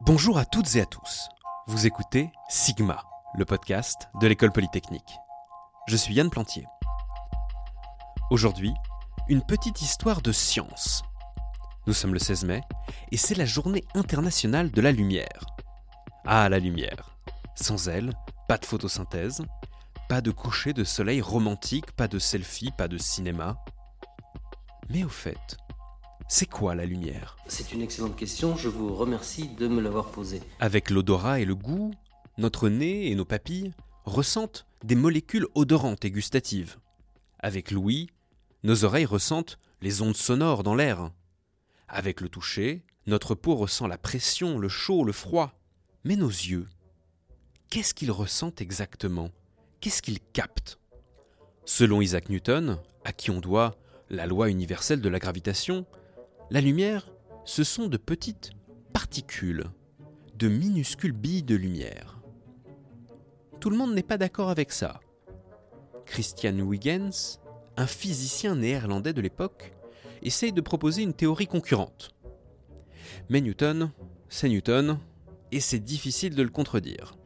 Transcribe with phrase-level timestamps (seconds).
[0.00, 1.28] Bonjour à toutes et à tous.
[1.66, 3.04] Vous écoutez Sigma,
[3.38, 5.18] le podcast de l'école polytechnique.
[5.86, 6.66] Je suis Yann Plantier.
[8.30, 8.74] Aujourd'hui,
[9.28, 11.02] une petite histoire de science.
[11.86, 12.60] Nous sommes le 16 mai
[13.12, 15.46] et c'est la journée internationale de la lumière.
[16.26, 17.16] Ah, la lumière.
[17.54, 18.12] Sans elle,
[18.48, 19.44] pas de photosynthèse,
[20.08, 23.56] pas de coucher de soleil romantique, pas de selfie, pas de cinéma.
[24.90, 25.56] Mais au fait,
[26.28, 27.36] c'est quoi la lumière?
[27.46, 30.40] C'est une excellente question, je vous remercie de me l'avoir posée.
[30.58, 31.92] Avec l'odorat et le goût,
[32.38, 33.72] notre nez et nos papilles
[34.04, 36.76] ressentent des molécules odorantes et gustatives.
[37.38, 38.08] Avec l'ouïe,
[38.62, 41.10] nos oreilles ressentent les ondes sonores dans l'air.
[41.88, 45.52] Avec le toucher, notre peau ressent la pression, le chaud, le froid.
[46.04, 46.66] Mais nos yeux,
[47.70, 49.30] qu'est-ce qu'ils ressentent exactement?
[49.80, 50.78] Qu'est-ce qu'ils captent?
[51.66, 53.76] Selon Isaac Newton, à qui on doit
[54.10, 55.86] la loi universelle de la gravitation,
[56.54, 57.10] la lumière,
[57.44, 58.52] ce sont de petites
[58.92, 59.64] particules,
[60.36, 62.20] de minuscules billes de lumière.
[63.58, 65.00] Tout le monde n'est pas d'accord avec ça.
[66.06, 67.40] Christian Huygens,
[67.76, 69.72] un physicien néerlandais de l'époque,
[70.22, 72.14] essaye de proposer une théorie concurrente.
[73.28, 73.90] Mais Newton,
[74.28, 75.00] c'est Newton,
[75.50, 77.16] et c'est difficile de le contredire.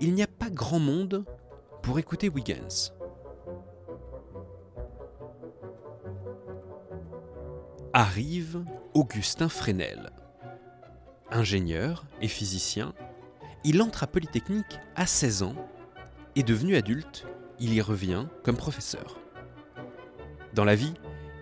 [0.00, 1.26] Il n'y a pas grand monde
[1.82, 2.94] pour écouter Huygens.
[7.96, 10.10] Arrive Augustin Fresnel.
[11.30, 12.92] Ingénieur et physicien,
[13.62, 15.54] il entre à Polytechnique à 16 ans
[16.34, 17.24] et devenu adulte,
[17.60, 19.20] il y revient comme professeur.
[20.54, 20.94] Dans la vie,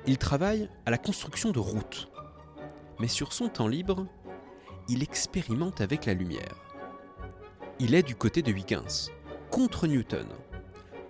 [0.06, 2.10] il travaille à la construction de routes.
[3.00, 4.06] Mais sur son temps libre,
[4.90, 6.62] il expérimente avec la lumière.
[7.78, 9.10] Il est du côté de Huygens,
[9.50, 10.28] contre Newton.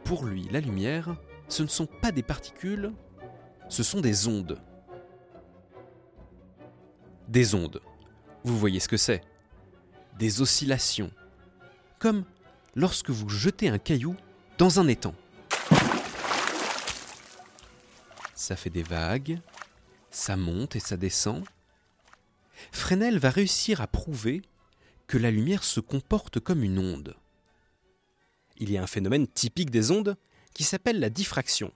[0.04, 1.16] Pour lui, la lumière,
[1.48, 2.92] ce ne sont pas des particules,
[3.68, 4.62] ce sont des ondes.
[7.32, 7.80] Des ondes.
[8.44, 9.22] Vous voyez ce que c'est
[10.18, 11.10] Des oscillations.
[11.98, 12.26] Comme
[12.74, 14.14] lorsque vous jetez un caillou
[14.58, 15.14] dans un étang.
[18.34, 19.40] Ça fait des vagues,
[20.10, 21.42] ça monte et ça descend.
[22.70, 24.42] Fresnel va réussir à prouver
[25.06, 27.16] que la lumière se comporte comme une onde.
[28.58, 30.18] Il y a un phénomène typique des ondes
[30.52, 31.72] qui s'appelle la diffraction.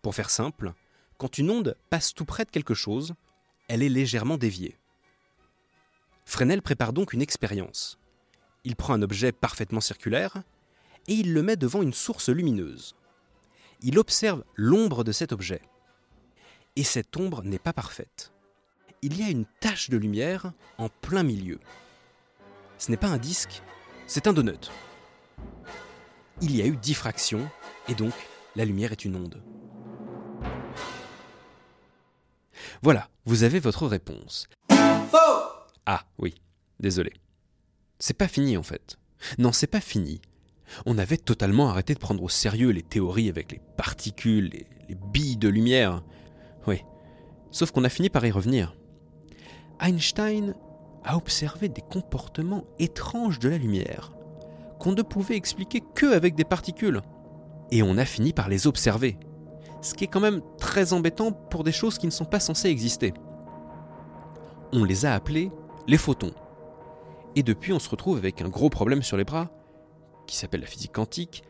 [0.00, 0.74] Pour faire simple,
[1.18, 3.16] quand une onde passe tout près de quelque chose,
[3.68, 4.76] elle est légèrement déviée.
[6.26, 7.98] Fresnel prépare donc une expérience.
[8.64, 10.42] Il prend un objet parfaitement circulaire
[11.06, 12.96] et il le met devant une source lumineuse.
[13.80, 15.62] Il observe l'ombre de cet objet.
[16.74, 18.32] Et cette ombre n'est pas parfaite.
[19.02, 21.60] Il y a une tache de lumière en plein milieu.
[22.76, 23.62] Ce n'est pas un disque,
[24.08, 24.70] c'est un donut.
[26.42, 27.48] Il y a eu diffraction
[27.88, 28.12] et donc
[28.56, 29.42] la lumière est une onde.
[32.82, 34.48] Voilà, vous avez votre réponse.
[35.86, 36.34] Ah oui,
[36.80, 37.12] désolé.
[37.98, 38.98] C'est pas fini en fait.
[39.38, 40.20] Non, c'est pas fini.
[40.84, 44.96] On avait totalement arrêté de prendre au sérieux les théories avec les particules, les, les
[45.12, 46.02] billes de lumière.
[46.66, 46.82] Oui.
[47.50, 48.76] Sauf qu'on a fini par y revenir.
[49.80, 50.54] Einstein
[51.04, 54.12] a observé des comportements étranges de la lumière,
[54.80, 57.00] qu'on ne pouvait expliquer que avec des particules.
[57.70, 59.16] Et on a fini par les observer.
[59.82, 62.68] Ce qui est quand même très embêtant pour des choses qui ne sont pas censées
[62.68, 63.14] exister.
[64.72, 65.52] On les a appelés
[65.86, 66.34] les photons.
[67.36, 69.50] Et depuis, on se retrouve avec un gros problème sur les bras,
[70.26, 71.44] qui s'appelle la physique quantique.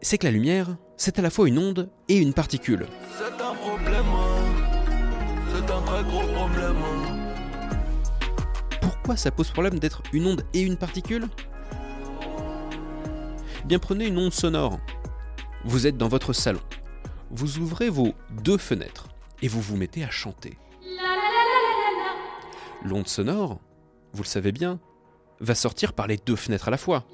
[0.00, 2.86] C'est que la lumière, c'est à la fois une onde et une particule.
[3.16, 4.04] C'est un problème,
[5.48, 6.76] c'est un très gros problème.
[8.80, 11.26] Pourquoi ça pose problème d'être une onde et une particule?
[13.62, 14.78] Eh Bien prenez une onde sonore.
[15.64, 16.60] Vous êtes dans votre salon.
[17.30, 19.08] Vous ouvrez vos deux fenêtres
[19.40, 20.58] et vous vous mettez à chanter.
[22.84, 23.60] L'onde sonore,
[24.12, 24.80] vous le savez bien,
[25.40, 27.04] va sortir par les deux fenêtres à la fois.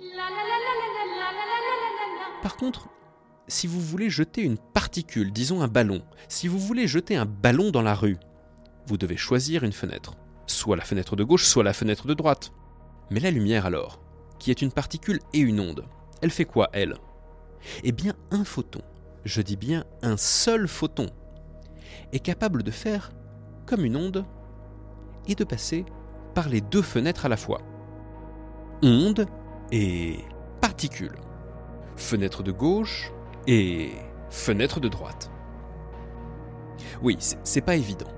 [2.42, 2.88] Par contre,
[3.48, 7.70] si vous voulez jeter une particule, disons un ballon, si vous voulez jeter un ballon
[7.70, 8.18] dans la rue,
[8.86, 10.14] vous devez choisir une fenêtre.
[10.46, 12.52] Soit la fenêtre de gauche, soit la fenêtre de droite.
[13.10, 14.00] Mais la lumière alors,
[14.38, 15.84] qui est une particule et une onde,
[16.22, 16.96] elle fait quoi, elle?
[17.84, 18.80] Eh bien, un photon,
[19.24, 21.06] je dis bien un seul photon,
[22.12, 23.10] est capable de faire
[23.66, 24.24] comme une onde
[25.28, 25.84] et de passer
[26.34, 27.60] par les deux fenêtres à la fois.
[28.82, 29.26] Onde
[29.70, 30.24] et
[30.60, 31.16] particule.
[31.96, 33.12] Fenêtre de gauche
[33.46, 33.92] et
[34.30, 35.30] fenêtre de droite.
[37.02, 38.08] Oui, c'est c'est pas évident.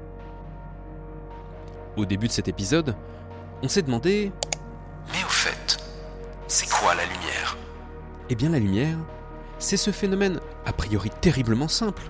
[1.97, 2.95] Au début de cet épisode,
[3.63, 4.33] on s'est demandé
[5.13, 5.79] Mais au fait,
[6.47, 7.57] c'est quoi la lumière?
[8.29, 8.97] Eh bien la lumière,
[9.59, 12.05] c'est ce phénomène a priori terriblement simple,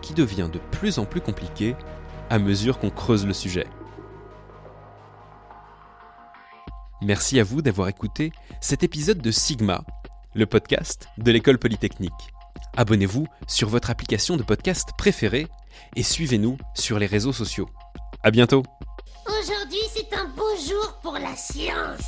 [0.00, 1.76] qui devient de plus en plus compliqué
[2.30, 3.66] à mesure qu'on creuse le sujet.
[7.02, 9.84] Merci à vous d'avoir écouté cet épisode de Sigma,
[10.36, 12.12] le podcast de l'école polytechnique.
[12.76, 15.48] Abonnez-vous sur votre application de podcast préférée
[15.96, 17.68] et suivez-nous sur les réseaux sociaux.
[18.22, 18.62] À bientôt.
[19.26, 22.06] Aujourd'hui, c'est un beau jour pour la science.